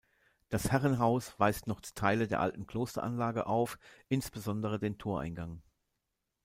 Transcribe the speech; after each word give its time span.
Das 0.49 0.71
Herrenhaus 0.71 1.39
weist 1.39 1.67
noch 1.67 1.79
Teile 1.81 2.27
der 2.27 2.39
alten 2.39 2.65
Klosteranlage 2.65 3.45
auf, 3.45 3.77
insbesondere 4.07 4.79
den 4.79 4.97
Toreingang. 4.97 5.61